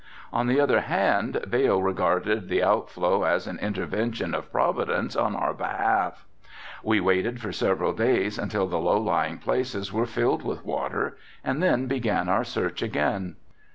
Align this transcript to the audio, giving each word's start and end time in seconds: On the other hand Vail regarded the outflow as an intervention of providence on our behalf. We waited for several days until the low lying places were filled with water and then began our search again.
On 0.33 0.47
the 0.47 0.59
other 0.59 0.79
hand 0.81 1.41
Vail 1.45 1.79
regarded 1.79 2.49
the 2.49 2.63
outflow 2.63 3.21
as 3.23 3.45
an 3.45 3.59
intervention 3.59 4.33
of 4.33 4.51
providence 4.51 5.15
on 5.15 5.35
our 5.35 5.53
behalf. 5.53 6.25
We 6.81 6.99
waited 6.99 7.39
for 7.39 7.51
several 7.51 7.93
days 7.93 8.39
until 8.39 8.65
the 8.65 8.79
low 8.79 8.97
lying 8.99 9.37
places 9.37 9.93
were 9.93 10.07
filled 10.07 10.41
with 10.43 10.65
water 10.65 11.17
and 11.43 11.61
then 11.61 11.85
began 11.85 12.29
our 12.29 12.43
search 12.43 12.81
again. 12.81 13.35